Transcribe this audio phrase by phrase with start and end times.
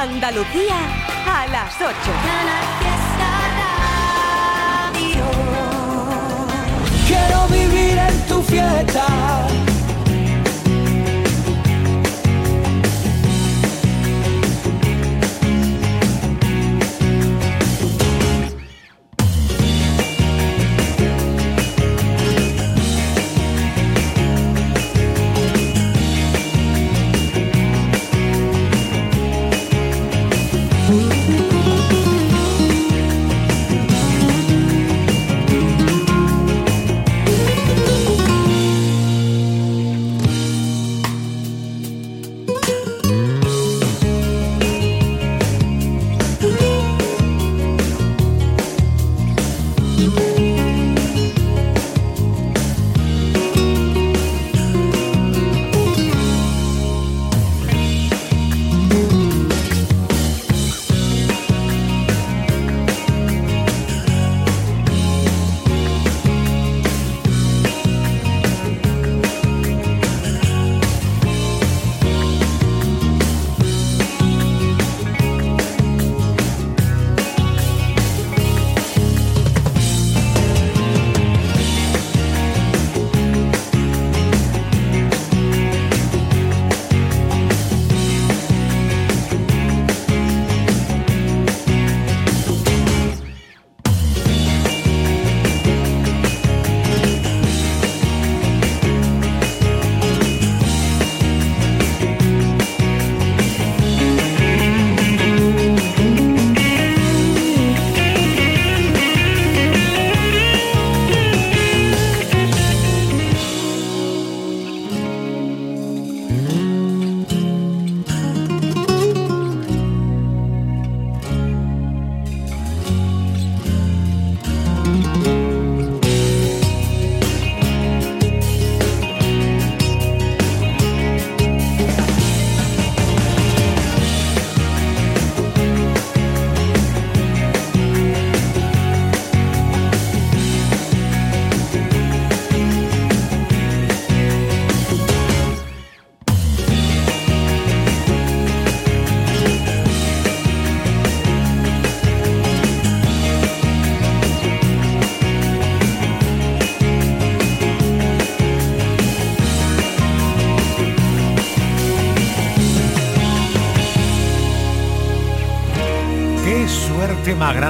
[0.00, 0.76] Andalucía
[1.26, 1.92] a las 8.
[7.08, 9.47] Quiero vivir en tu fiesta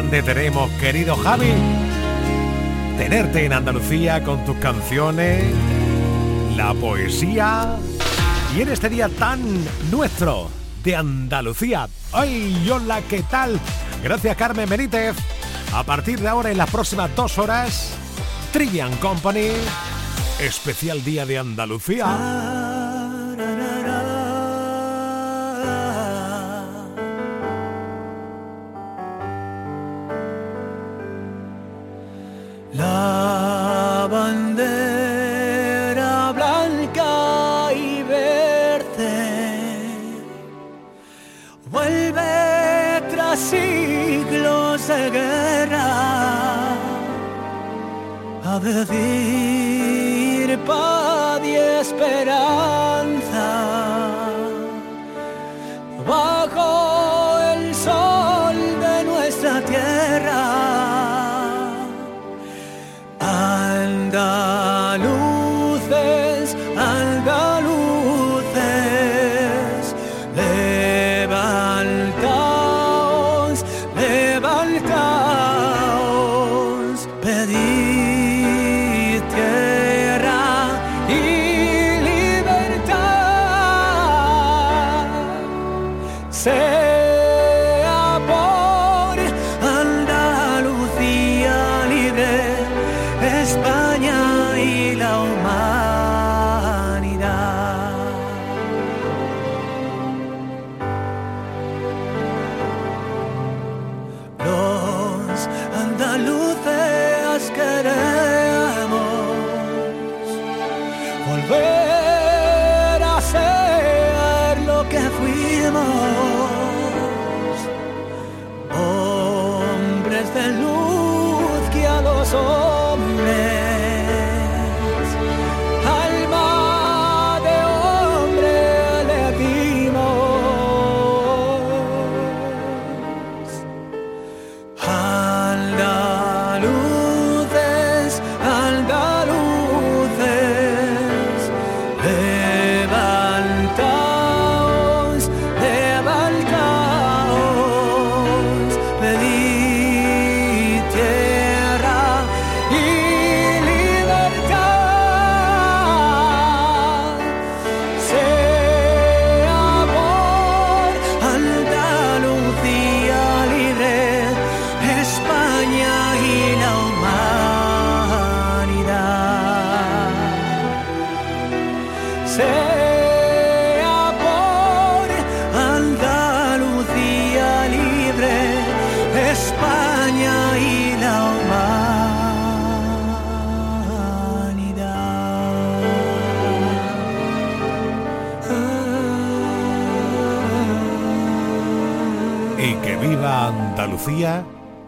[0.08, 1.52] grande tenemos, querido Javi.
[2.96, 5.44] Tenerte en Andalucía con tus canciones,
[6.56, 7.76] la poesía
[8.56, 9.40] y en este día tan
[9.90, 10.48] nuestro
[10.82, 11.88] de Andalucía.
[12.12, 13.60] ¡Ay, hola, qué tal!
[14.02, 15.14] Gracias, Carmen Benítez.
[15.74, 17.94] A partir de ahora, en las próximas dos horas,
[18.52, 19.50] Trivian Company,
[20.40, 22.57] especial día de Andalucía.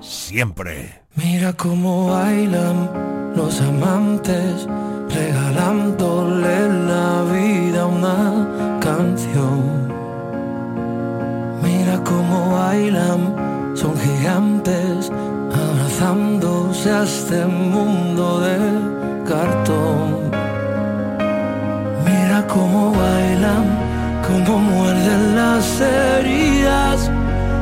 [0.01, 1.03] Siempre.
[1.17, 2.89] Mira cómo bailan
[3.35, 4.67] los amantes,
[5.13, 9.89] regalándole la vida a una canción.
[11.63, 15.11] Mira cómo bailan, son gigantes,
[15.53, 18.59] abrazándose a este mundo de
[19.29, 20.31] cartón.
[22.07, 23.65] Mira cómo bailan,
[24.27, 27.11] cómo muerden las heridas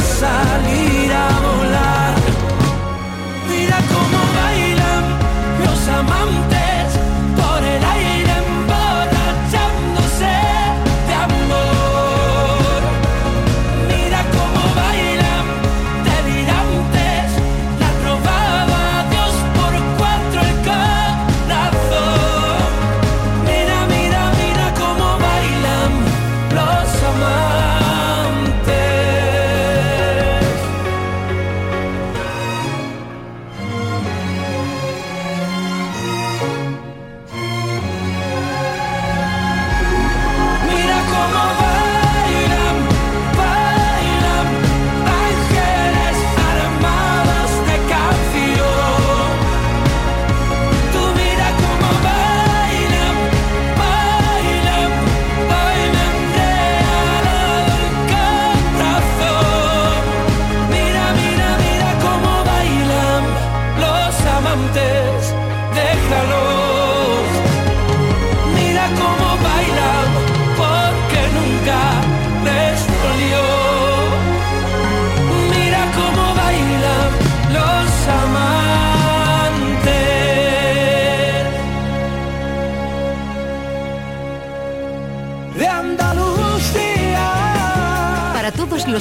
[0.00, 0.99] essa.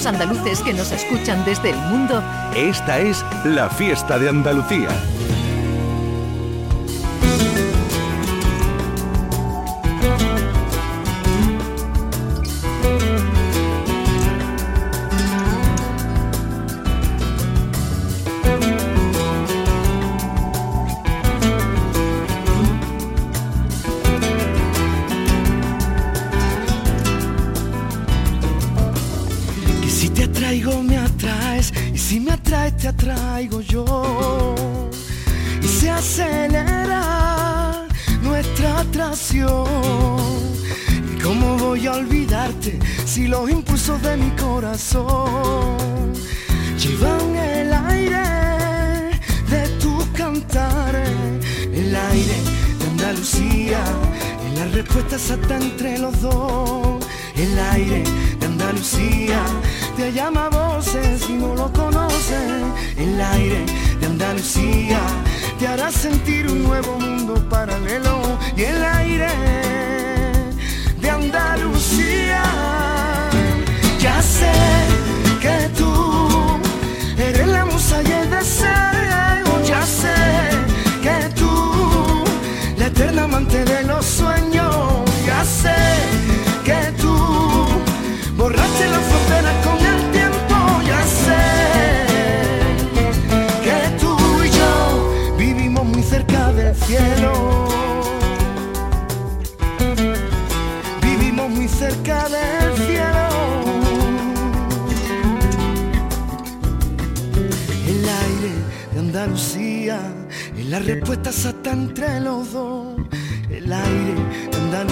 [0.05, 2.23] andaluces que nos escuchan desde el mundo,
[2.55, 4.89] esta es la fiesta de Andalucía.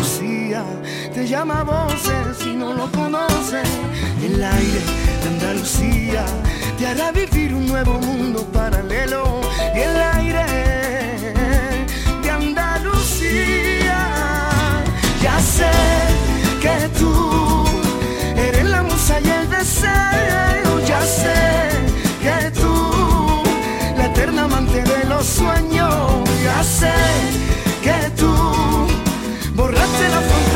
[0.07, 0.63] Andalucía
[1.13, 3.67] te llama a voces si no lo conoces.
[4.23, 4.81] El aire
[5.21, 6.25] de Andalucía
[6.79, 9.41] te hará vivir un nuevo mundo paralelo.
[9.75, 10.45] Y el aire
[12.23, 13.99] de Andalucía,
[15.21, 15.71] ya sé
[16.61, 17.65] que tú
[18.37, 21.69] eres la musa y el deseo, ya sé
[22.21, 23.43] que tú,
[23.97, 26.93] la eterna amante de los sueños, ya sé
[27.83, 28.27] que tú
[29.97, 30.46] borraste la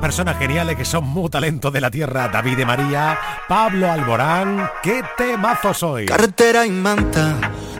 [0.00, 2.28] Personas geniales que son muy talento de la tierra.
[2.28, 4.70] David de María, Pablo Alborán.
[4.82, 6.06] ¡Qué temazo soy!
[6.06, 7.36] Carretera y manta,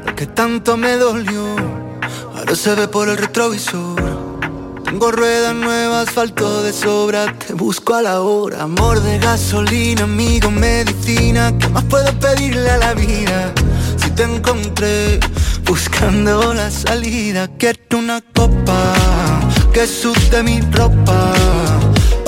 [0.07, 1.57] lo que tanto me dolió,
[2.35, 4.03] ahora se ve por el retrovisor.
[4.85, 8.63] Tengo ruedas nuevas, asfalto de sobra, te busco a la hora.
[8.63, 13.53] Amor de gasolina, amigo, medicina, ¿qué más puedo pedirle a la vida?
[13.97, 15.21] Si te encontré
[15.65, 18.95] buscando la salida, quiero una copa
[19.73, 21.33] que sude mi ropa.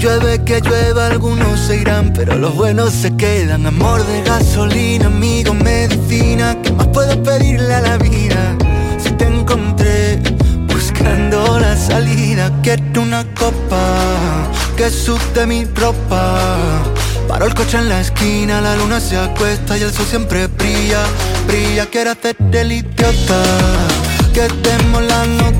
[0.00, 3.66] Llueve que llueva, algunos se irán, pero los buenos se quedan.
[3.66, 8.56] Amor de gasolina, amigo, medicina, ¿qué más puedo pedirle a la vida?
[8.98, 10.18] Si te encontré
[10.72, 16.82] buscando la salida, quiero una copa que sude mi ropa.
[17.28, 21.02] Paro el coche en la esquina, la luna se acuesta y el sol siempre brilla,
[21.46, 21.84] brilla.
[21.90, 23.42] Quiero hacerte el idiota,
[24.32, 25.59] que demos la nota.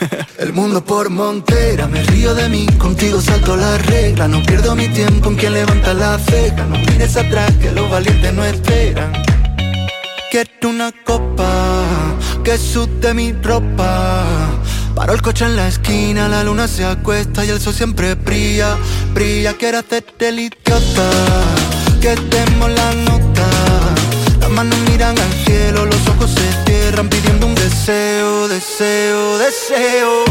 [0.38, 4.88] El mundo por montera, me río de mí, contigo salto la regla, no pierdo mi
[4.88, 9.12] tiempo en quien levanta la ceja, no mires atrás que los valientes no esperan.
[10.30, 11.84] Quiero una copa
[12.44, 14.24] que sude mi ropa.
[14.94, 18.76] Paro el coche en la esquina, la luna se acuesta y el sol siempre brilla,
[19.12, 19.54] brilla.
[19.54, 21.10] Quiero hacerte el idiota,
[22.00, 23.79] que demos la nota.
[24.54, 29.38] Manos miran al cielo, los ojos se cierran pidiendo un deseo, deseo.
[29.38, 30.24] Deseo,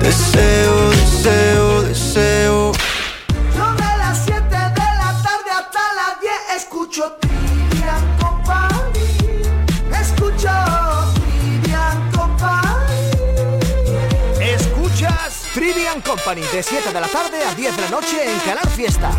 [0.00, 0.57] deseo,
[16.38, 19.10] De 7 de la tarde a 10 de la noche en Canal Fiesta.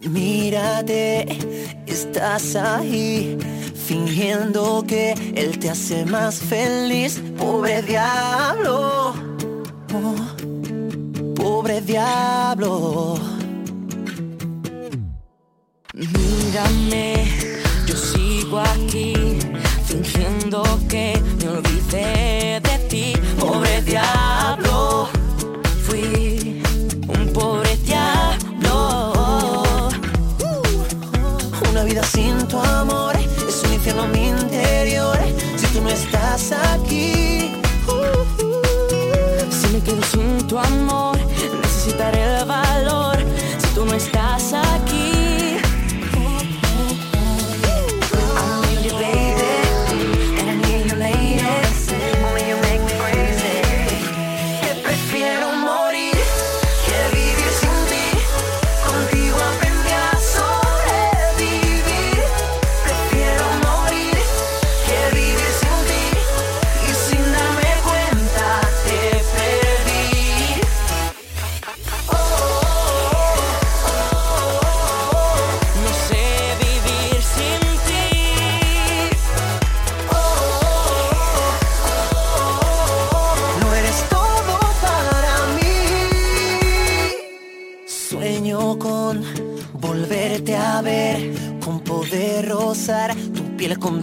[0.00, 1.26] Mírate,
[1.86, 3.38] estás ahí,
[3.74, 9.14] fingiendo que él te hace más feliz, pobre diablo,
[9.94, 13.14] oh, pobre diablo.
[15.94, 17.24] Mírame,
[17.86, 19.11] yo sigo aquí,
[20.12, 22.61] fingiendo que me olvidé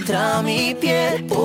[0.10, 1.39] piel contra mi piel.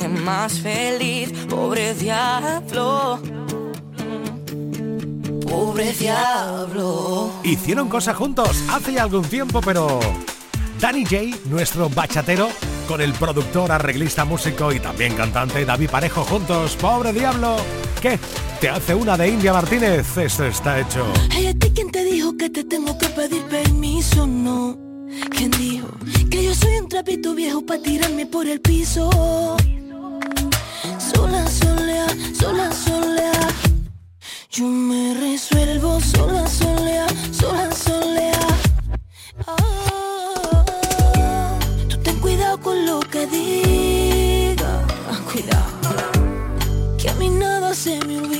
[0.00, 3.20] Hace más feliz, pobre diablo.
[5.46, 7.30] Pobre diablo.
[7.44, 10.00] Hicieron cosas juntos hace ya algún tiempo, pero
[10.80, 12.48] Danny J, nuestro bachatero,
[12.88, 17.56] con el productor, arreglista, músico y también cantante David Parejo juntos, pobre diablo.
[18.00, 18.18] ¿Qué?
[18.58, 20.16] ¿Te hace una de India Martínez?
[20.16, 21.12] Esto está hecho.
[21.30, 24.26] Hey, ¿a ti quién te dijo que te tengo que pedir permiso?
[24.26, 24.78] No.
[25.30, 25.88] ¿Quién dijo
[26.30, 29.10] que yo soy un trapito viejo para tirarme por el piso?
[31.20, 33.48] Sola, solea, sola, solea.
[34.50, 38.40] Yo me resuelvo sola, solea, sola, solea.
[39.46, 40.64] Ah,
[41.90, 44.86] tú ten cuidado con lo que digas.
[45.30, 45.90] Cuidado
[46.96, 48.39] que a mí nada se me olvidó.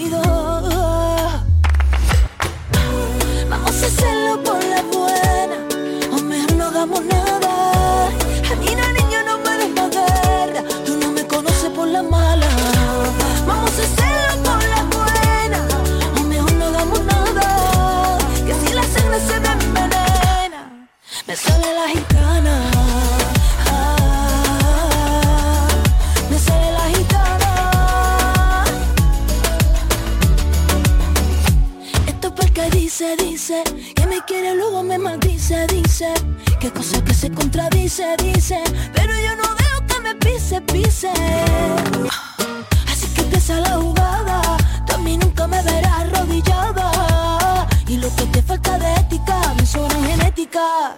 [35.01, 36.13] Me maldice, dice
[36.61, 38.63] Que cosa que se contradice, dice
[38.95, 41.13] Pero yo no veo que me pise, pise.
[42.89, 47.67] Así que empieza la jugada Tú a mí nunca me verás arrodillada.
[47.87, 50.97] Y lo que te falta de ética sobra en genética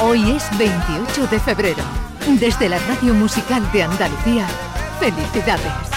[0.00, 1.82] Hoy es 28 de febrero.
[2.38, 4.46] Desde la Radio Musical de Andalucía,
[5.00, 5.87] felicidades.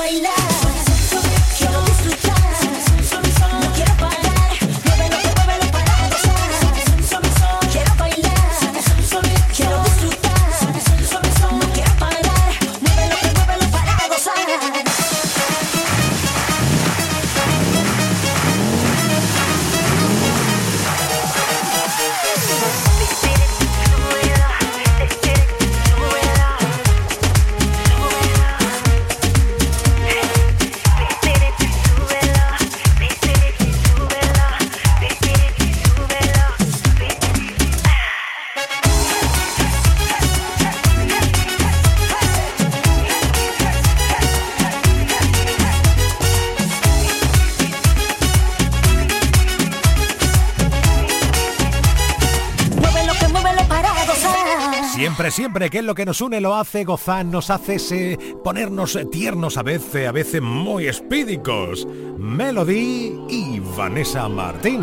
[0.00, 0.39] bailar.
[55.50, 59.56] siempre, que es lo que nos une, lo hace gozar, nos hace ese, ponernos tiernos
[59.56, 61.88] a veces, a veces muy espídicos.
[62.18, 64.78] Melody y Vanessa Martín.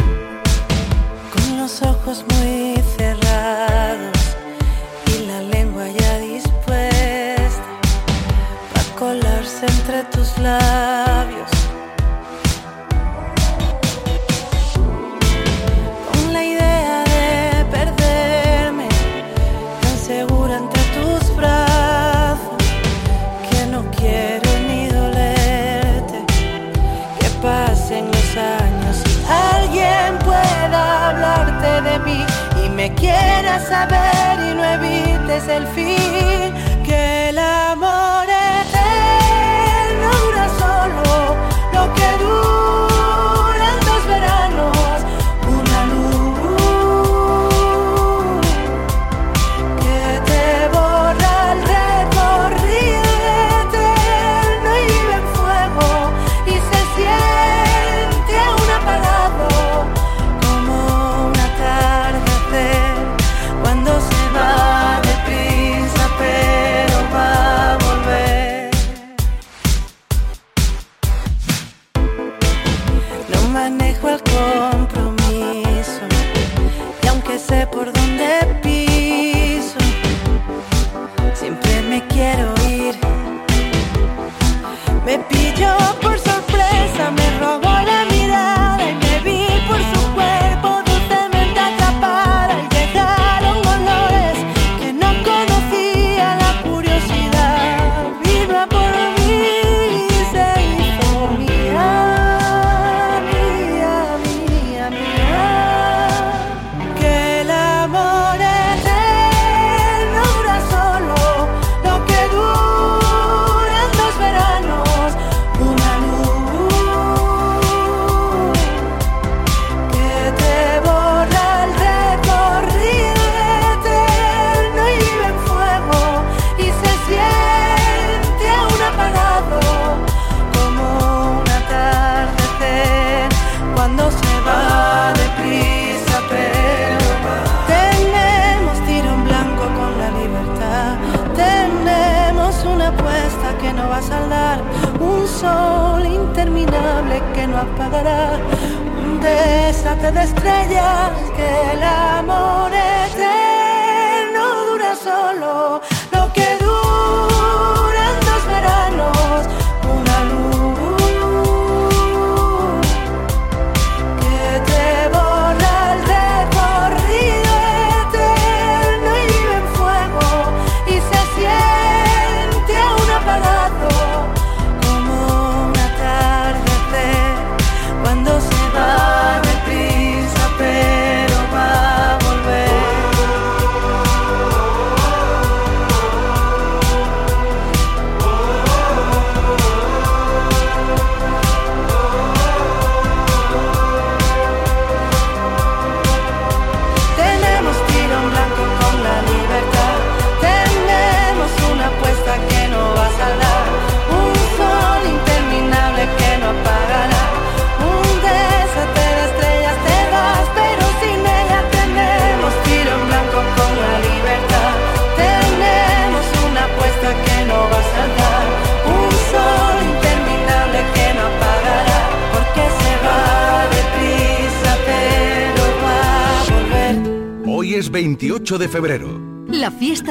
[1.32, 4.18] Con los ojos muy cerrados
[5.16, 7.64] y la lengua ya dispuesta
[8.74, 11.07] para colarse entre tus labios
[33.00, 36.54] quieras saber y no evites el fin
[36.86, 38.17] que el amor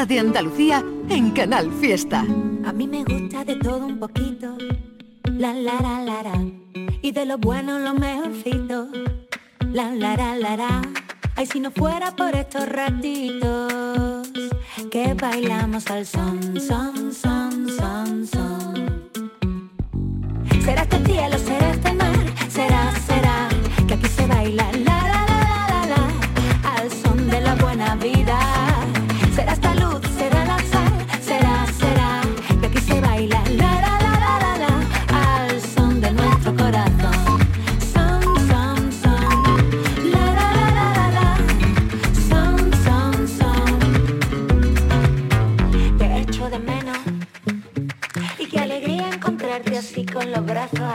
[0.07, 2.25] de Andalucía en Canal Fiesta.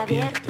[0.02, 0.41] 那边。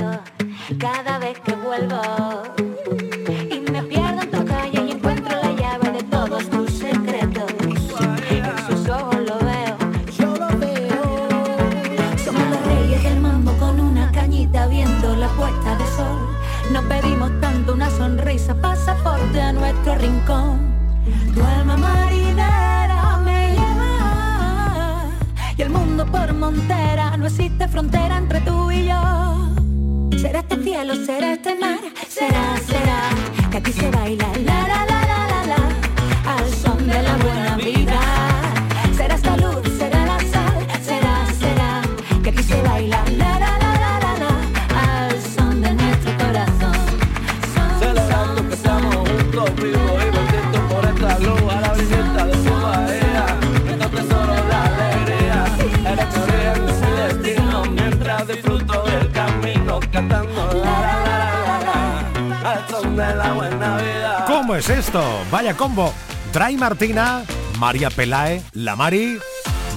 [65.61, 65.93] combo.
[66.33, 67.23] Dry Martina,
[67.59, 69.19] María Pelae, La Mari,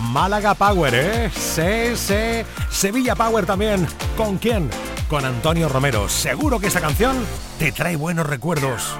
[0.00, 1.30] Málaga Power, ¿eh?
[1.36, 2.42] Sí, sí.
[2.70, 3.86] Sevilla Power también.
[4.16, 4.70] ¿Con quién?
[5.10, 6.08] Con Antonio Romero.
[6.08, 7.14] Seguro que esta canción
[7.58, 8.96] te trae buenos recuerdos.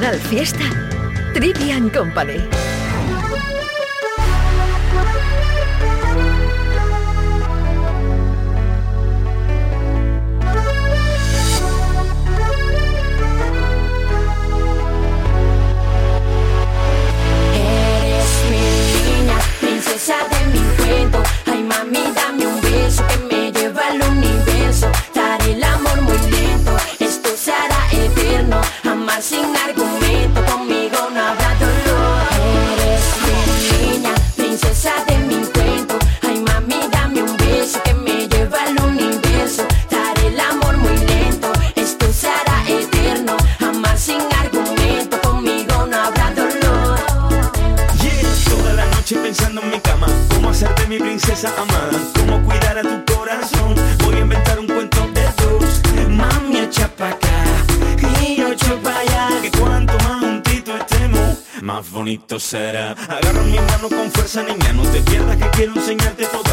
[0.00, 0.64] Canal Fiesta,
[1.34, 2.59] Trivian Company.
[62.36, 62.96] esto.
[63.08, 66.49] Agarra mi mano con fuerza, niña, no te pierdas que quiero enseñarte todo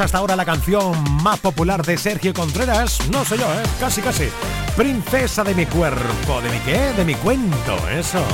[0.00, 0.92] hasta ahora la canción
[1.22, 3.62] más popular de Sergio Contreras, no sé yo, ¿eh?
[3.78, 4.28] casi casi.
[4.76, 6.92] Princesa de mi cuerpo, ¿de mi qué?
[6.96, 8.24] De mi cuento, eso.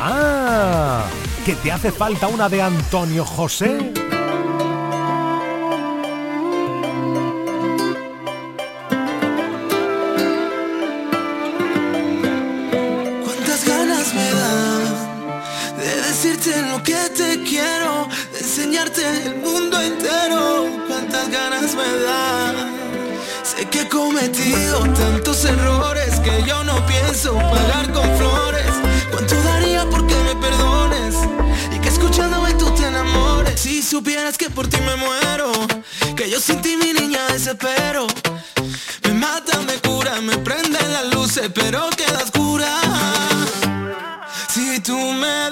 [0.00, 1.04] Ah,
[1.44, 3.92] que te hace falta una de Antonio José.
[36.42, 38.06] sin ti, mi niña, desespero.
[39.04, 42.68] Me mata, me cura, me prenden las luces, pero queda oscura.
[44.48, 45.51] Si tú me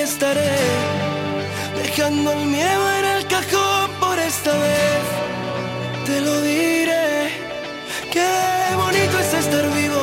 [0.00, 0.56] estaré.
[1.76, 5.04] Dejando el miedo en el cajón por esta vez.
[6.06, 7.30] Te lo diré,
[8.10, 8.28] qué
[8.76, 10.02] bonito es estar vivo,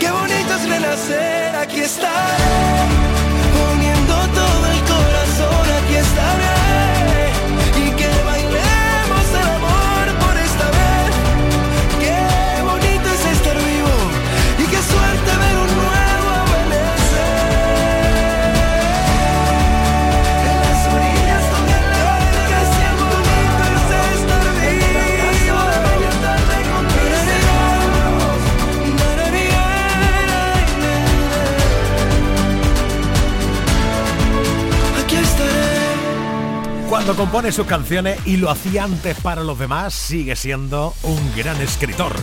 [0.00, 1.56] qué bonito es renacer.
[1.56, 2.54] Aquí estaré,
[3.56, 6.57] poniendo todo el corazón, aquí estaré.
[37.16, 42.14] Compone sus canciones y lo hacía antes para los demás, sigue siendo un gran escritor.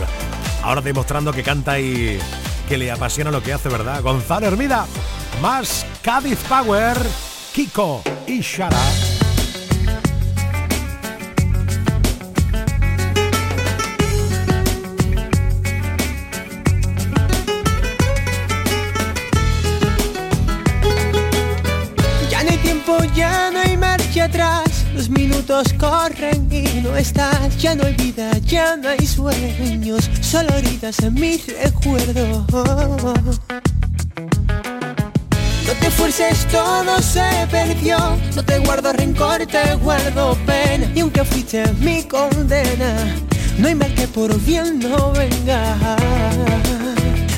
[0.62, 2.18] Ahora demostrando que canta y
[2.66, 4.02] que le apasiona lo que hace, ¿verdad?
[4.02, 4.86] Gonzalo Hermida,
[5.42, 6.96] más Cádiz Power,
[7.52, 8.78] Kiko y Shara.
[22.30, 24.65] Ya no hay tiempo, ya no hay marcha atrás.
[25.48, 27.56] Minutos corren y no estás.
[27.58, 30.10] Ya no hay vida, ya no hay sueños.
[30.20, 32.44] Solo heridas en mi recuerdo.
[35.66, 37.96] No te fuerces, todo se perdió.
[38.34, 40.90] No te guardo rencor, te guardo pena.
[40.96, 43.14] Y aunque fuiste mi condena,
[43.56, 45.76] no hay mal que por bien no venga.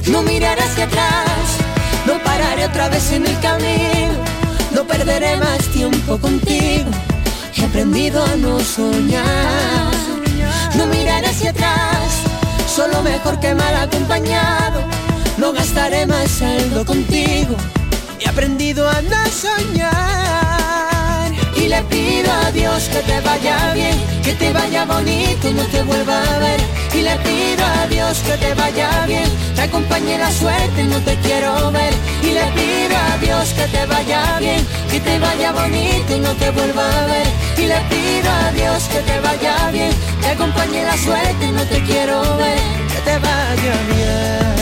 [0.06, 1.58] No miraré hacia atrás,
[2.06, 4.14] no pararé otra vez en el camino.
[4.74, 6.90] No perderé más tiempo contigo.
[7.58, 9.92] He aprendido a no soñar.
[10.76, 12.22] No miraré hacia atrás,
[12.74, 14.80] solo mejor que mal acompañado.
[15.38, 17.56] no gastaré más saldo contigo.
[18.20, 20.47] He aprendido a no soñar
[21.78, 25.82] le pido a Dios que te vaya bien, que te vaya bonito y no te
[25.82, 26.60] vuelva a ver.
[26.92, 31.14] Y le pido a Dios que te vaya bien, te acompañe la suerte, no te
[31.26, 31.94] quiero ver.
[32.22, 36.32] Y le pido a Dios que te vaya bien, que te vaya bonito y no
[36.34, 37.28] te vuelva a ver.
[37.56, 41.80] Y le pido a Dios que te vaya bien, te acompañe la suerte, no te
[41.84, 42.58] quiero ver.
[42.92, 44.57] Que te vaya bien.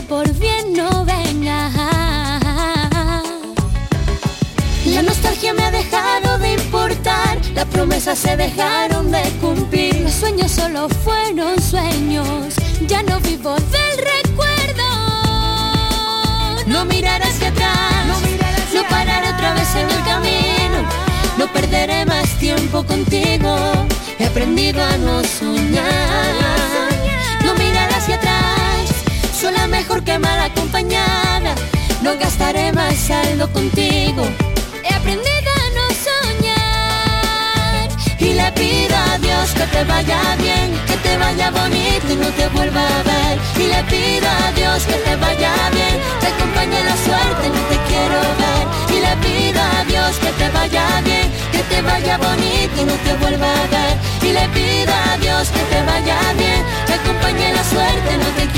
[0.00, 1.70] Que por bien no venga.
[4.86, 7.38] La nostalgia me ha dejado de importar.
[7.54, 10.00] Las promesas se dejaron de cumplir.
[10.00, 12.54] Los sueños solo fueron sueños.
[12.86, 14.88] Ya no vivo del recuerdo.
[16.66, 18.20] No mirar hacia atrás.
[18.74, 20.88] No parar otra vez en el camino.
[21.38, 23.56] No perderé más tiempo contigo.
[24.18, 26.79] He aprendido a no soñar.
[29.50, 31.56] Sola mejor que mal acompañada.
[32.02, 34.22] No gastaré más saldo contigo.
[34.84, 37.88] He aprendido a no soñar.
[38.20, 42.28] Y le pido a Dios que te vaya bien, que te vaya bonito y no
[42.38, 43.34] te vuelva a ver.
[43.56, 47.76] Y le pido a Dios que te vaya bien, te acompañe la suerte, no te
[47.88, 48.64] quiero ver.
[48.94, 52.94] Y le pido a Dios que te vaya bien, que te vaya bonito y no
[53.04, 53.94] te vuelva a ver.
[54.22, 58.49] Y le pido a Dios que te vaya bien, que acompañe la suerte, no te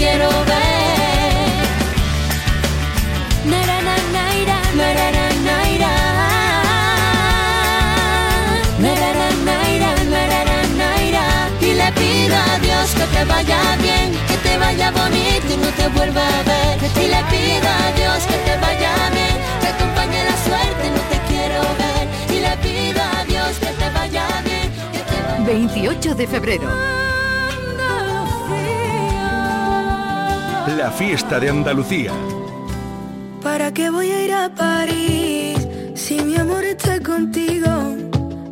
[13.23, 16.79] te vaya bien, que te vaya bonito y no te vuelva a ver.
[17.03, 21.19] Y le pido a Dios que te vaya bien, que acompañe la suerte, no te
[21.31, 22.05] quiero ver.
[22.35, 26.69] Y le pido a Dios que te vaya bien, que te vaya 28 de febrero.
[30.77, 32.13] La fiesta de Andalucía.
[33.43, 35.59] ¿Para qué voy a ir a París
[35.95, 37.71] si mi amor está contigo?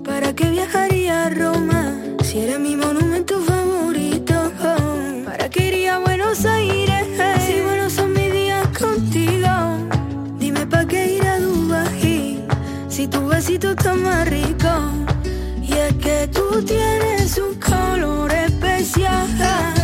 [0.05, 3.60] ¿Para qué viajaría a Roma si eres mi monumento favorito?
[6.41, 9.47] Si buenos son mis días contigo?
[10.39, 12.43] Dime ¿para qué ir a Dubái
[12.89, 14.71] si tu besito está más rico?
[15.61, 19.80] Y es que tú tienes un color especial.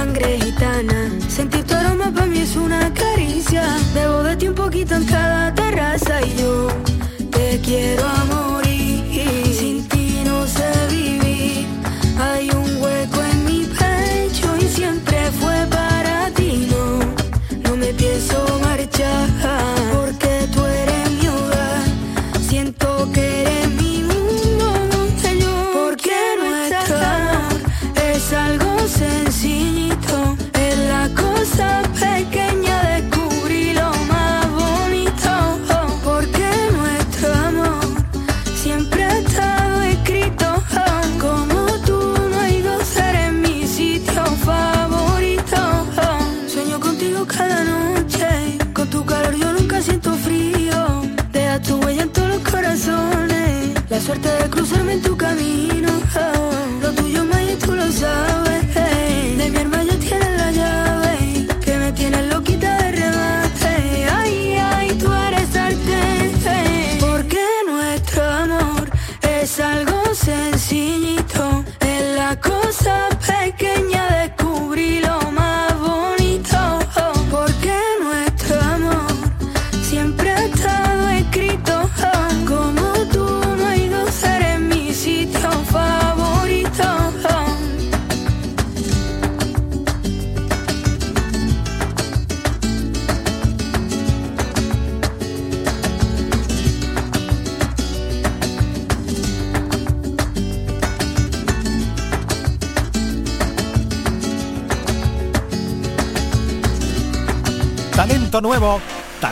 [0.00, 1.10] Sangre gitana.
[1.28, 5.54] Sentir tu aroma para mí es una caricia, debo de ti un poquito en cada
[5.54, 6.89] terraza y yo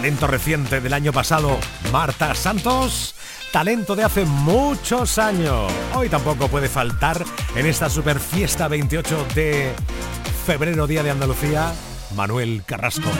[0.08, 1.58] talento reciente del año pasado,
[1.92, 3.14] Marta Santos,
[3.52, 5.70] talento de hace muchos años.
[5.94, 7.22] Hoy tampoco puede faltar
[7.54, 9.74] en esta super fiesta 28 de
[10.46, 11.74] febrero, Día de Andalucía,
[12.16, 13.10] Manuel Carrasco.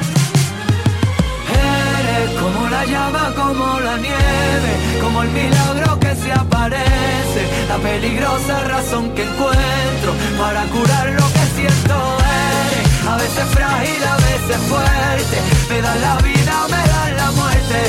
[1.53, 8.64] Eres como la llama, como la nieve, como el milagro que se aparece, la peligrosa
[8.64, 12.78] razón que encuentro para curar lo que siento eres.
[13.09, 15.37] A veces frágil, a veces fuerte,
[15.71, 17.81] me dan la vida, me dan la muerte.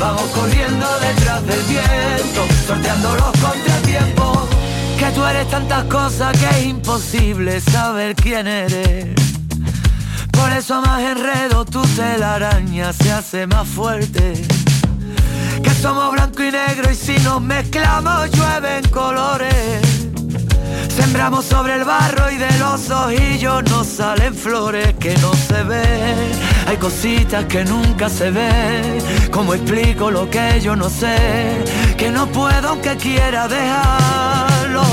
[0.00, 4.38] Vamos corriendo detrás del viento, sorteando los contratiempos.
[4.98, 9.14] Que tú eres tantas cosas que es imposible saber quién eres.
[10.32, 14.34] Por eso más enredo tu telaraña se hace más fuerte.
[15.62, 20.03] Que somos blanco y negro y si nos mezclamos llueven colores.
[20.96, 26.30] Sembramos sobre el barro y de los ojillos nos salen flores que no se ven.
[26.68, 28.98] Hay cositas que nunca se ven.
[29.32, 31.64] Como explico lo que yo no sé?
[31.96, 34.84] Que no puedo aunque quiera dejarlo.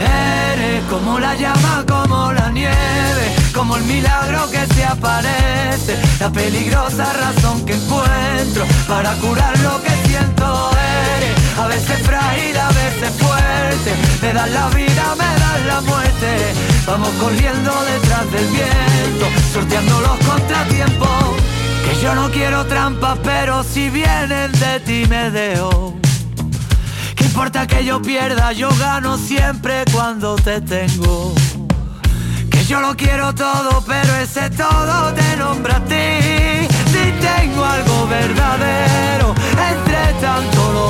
[0.00, 7.12] Eres como la llama, como la nieve, como el milagro que se aparece, la peligrosa
[7.12, 10.70] razón que encuentro para curar lo que siento.
[11.16, 13.92] Eres a veces frágil, a veces fuerte,
[14.22, 16.54] me das la vida, me das la muerte.
[16.86, 21.36] Vamos corriendo detrás del viento, sorteando los contratiempos.
[21.84, 25.94] Que yo no quiero trampas, pero si vienen de ti me dejo.
[27.14, 28.52] ¿Qué importa que yo pierda?
[28.52, 31.34] Yo gano siempre cuando te tengo.
[32.50, 36.66] Que yo lo quiero todo, pero ese todo te nombra a ti.
[36.92, 39.34] Si tengo algo verdadero,
[39.70, 40.89] entre tanto lo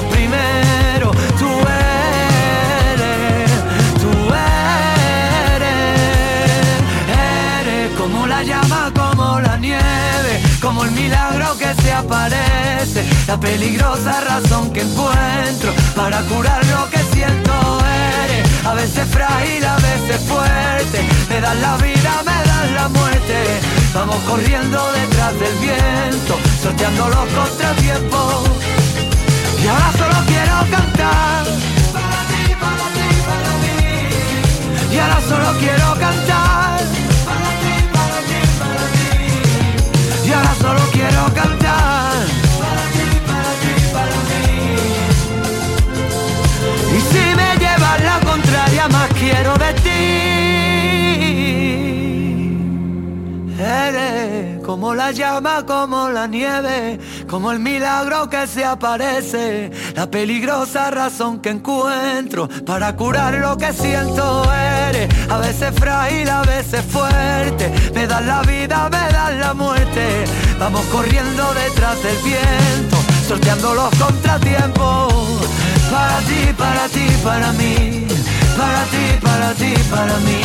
[10.81, 16.99] como el milagro que se aparece, la peligrosa razón que encuentro para curar lo que
[17.13, 17.53] siento
[18.25, 23.61] eres, a veces frágil, a veces fuerte, me das la vida, me das la muerte,
[23.93, 28.49] vamos corriendo detrás del viento, sorteando los contratiempos,
[29.63, 31.45] y ahora solo quiero cantar,
[31.93, 36.60] para ti, para ti, para mí, y ahora solo quiero cantar,
[40.61, 42.27] solo quiero cantar,
[42.61, 44.53] para ti, para ti, para mí,
[46.97, 49.91] y si me llevas la contraria más quiero de ti.
[53.63, 56.99] Eres como la llama, como la nieve,
[57.29, 63.73] como el milagro que se aparece, la peligrosa razón que encuentro para curar lo que
[63.75, 64.51] siento.
[64.89, 70.25] Eres a veces frágil, a veces fuerte, me das la vida, me das la muerte.
[70.61, 72.97] Vamos corriendo detrás del viento,
[73.27, 75.11] sorteando los contratiempos.
[75.91, 78.07] Para ti, para ti, para mí,
[78.59, 80.41] para ti, para ti, para mí,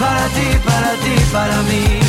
[0.00, 2.00] para ti, para ti, para mí.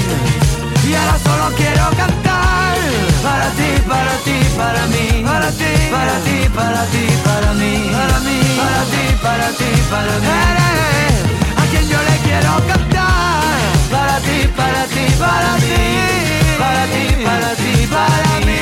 [0.90, 2.78] Y ahora solo quiero cantar
[3.22, 8.20] para ti, para ti, para mí, para ti, para ti, para ti, para mí, para
[8.22, 10.28] mí, para ti, para ti, para mí.
[10.48, 11.18] Eres
[11.58, 13.44] a quien yo le quiero cantar
[13.92, 18.62] para ti, para ti, para ti, para ti, para ti, para mí,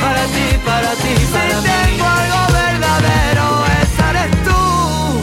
[0.00, 1.68] para ti, para ti, para mí.
[1.68, 3.46] Si tengo algo verdadero,
[3.82, 4.60] esa eres tú.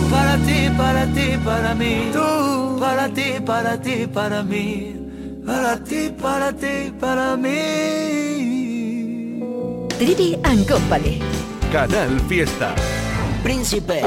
[0.10, 4.96] Para ti, para ti, para mí, tú, para ti, para ti, para mí.
[5.46, 7.50] Para ti, para ti, para mí.
[9.98, 11.20] Trivi and Company.
[11.72, 12.74] Canal Fiesta.
[13.44, 14.02] Príncipe.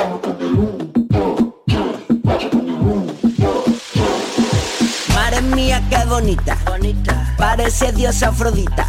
[5.72, 6.58] Mía, qué bonita.
[7.38, 8.86] Parece diosa Afrodita.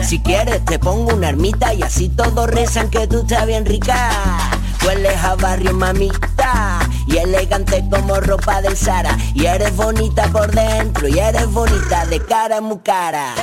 [0.00, 4.10] Si quieres te pongo una ermita y así todos rezan que tú estás bien rica.
[4.86, 6.78] Hueles a barrio mamita
[7.08, 9.18] y elegante como ropa del Sara.
[9.34, 13.34] Y eres bonita por dentro y eres bonita de cara muy cara.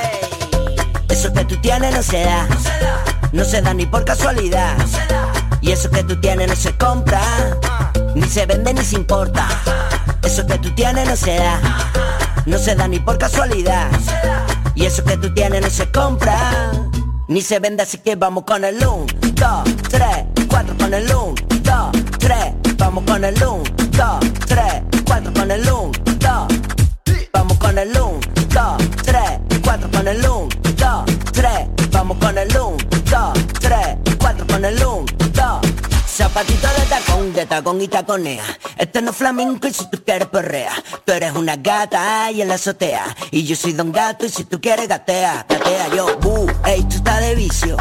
[1.09, 2.47] Eso que tú tienes no se da,
[3.33, 4.77] no se da ni por casualidad.
[5.59, 7.21] Y eso que tú tienes no se compra,
[8.15, 9.45] ni se vende ni se importa.
[10.23, 11.59] Eso que tú tienes no se da,
[12.47, 13.89] no se da ni por casualidad.
[14.73, 16.71] Y eso que tú tienes no se compra,
[17.27, 20.07] ni se vende, así que vamos con el 1, 2, 3,
[20.47, 22.37] 4 con el 1, 2, 3,
[22.77, 24.63] vamos con el 1, 2, 3,
[25.05, 26.47] 4 con el 1, 2,
[27.33, 28.19] vamos con el 1,
[28.53, 29.21] 2, 3,
[29.63, 31.51] 4 con el 1, 2, 3,
[31.91, 32.77] vamos con el 1,
[33.11, 33.77] 2, 3,
[34.19, 35.26] 4 con el 1, 2.
[35.26, 35.26] Se
[36.27, 38.43] zapatito de tacón, de tacón y taconea.
[38.77, 40.71] Este no es flamenco y si tú quieres perrea.
[41.05, 43.15] Tú eres una gata y en la azotea.
[43.31, 46.17] Y yo soy don gato y si tú quieres gatea, gatea yo.
[46.19, 47.77] Bu, esto está de vicio.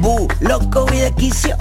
[0.00, 1.56] Bu, loco voy de quicio.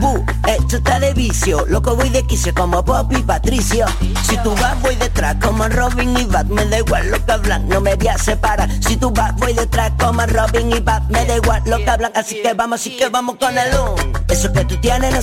[0.00, 1.66] Bu, esto está de vicio.
[1.66, 3.86] Loco voy de quicio como Pop y Patricio.
[4.22, 6.46] Si tú vas voy detrás como Robin y Bat.
[6.46, 8.70] Me da igual lo que hablan, no me voy a separar.
[8.86, 11.02] Si tú vas voy detrás como Robin y Bat.
[11.08, 14.12] Me da igual lo que hablan, así que vamos, así que vamos con el un.
[14.28, 15.22] Eso que tú tienes no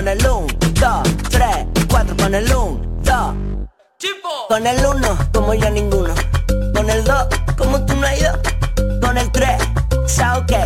[0.00, 0.46] con el 1,
[0.80, 1.46] 2, 3,
[1.90, 3.34] 4 con el 1, 2.
[4.48, 6.14] Con el 1, como yo ninguno.
[6.74, 7.26] Con el 2,
[7.58, 8.38] como tú no hay dos.
[9.02, 9.60] Con el 3,
[10.06, 10.56] sao que.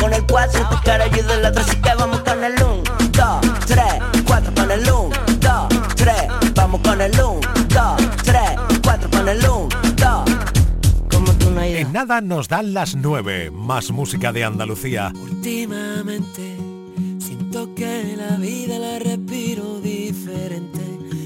[0.00, 3.66] Con el 4, tu cara ayuda el otro, así que vamos con el 1, 2,
[3.66, 3.84] 3,
[4.26, 6.14] 4 con el 1, 2, 3,
[6.56, 8.40] vamos con el 1, 2, 3,
[8.82, 10.24] 4 con el 1, 2.
[11.08, 11.80] Como tú no hay dos.
[11.82, 13.52] En nada nos dan las 9.
[13.52, 15.12] Más música de Andalucía.
[15.14, 16.55] Últimamente
[17.64, 20.80] que la vida la respiro diferente.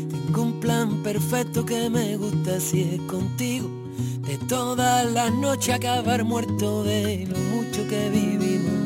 [0.08, 3.68] Tengo un plan perfecto que me gusta si es contigo.
[4.28, 8.79] De todas las noches acabar muerto de lo mucho que vivimos.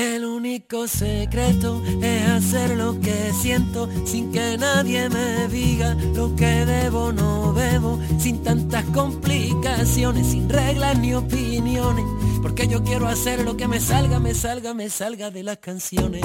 [0.00, 6.64] El único secreto es hacer lo que siento sin que nadie me diga lo que
[6.64, 12.06] debo no debo, sin tantas complicaciones, sin reglas ni opiniones,
[12.40, 16.22] porque yo quiero hacer lo que me salga, me salga, me salga de las canciones.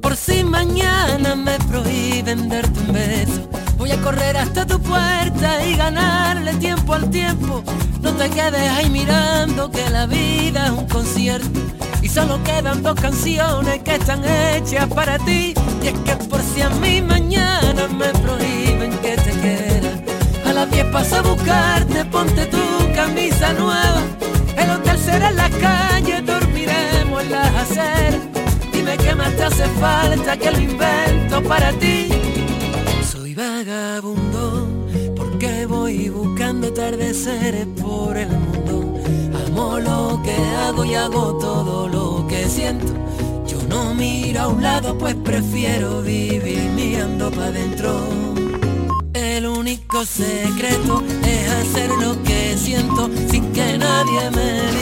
[0.00, 5.76] Por si mañana me prohíben darte un beso, voy a correr hasta tu puerta y
[5.76, 7.62] ganarle tiempo al tiempo.
[8.00, 11.60] No te quedes ahí mirando que la vida es un concierto
[12.04, 15.54] y solo quedan dos canciones que están hechas para ti.
[15.82, 19.92] Y es que por si a mí mañana me prohíben que te quiera,
[20.44, 24.02] a las 10 paso a buscarte, ponte tu camisa nueva.
[24.56, 28.20] El hotel será en la calle, dormiremos en las aceras.
[28.70, 32.08] Dime qué más te hace falta que lo invento para ti.
[33.10, 34.68] Soy vagabundo
[35.16, 38.83] porque voy buscando atardeceres por el mundo.
[39.54, 42.92] Amo lo que hago y hago todo lo que siento.
[43.46, 48.00] Yo no miro a un lado, pues prefiero vivir mirando para adentro.
[49.12, 54.74] El único secreto es hacer lo que siento sin que nadie me diga.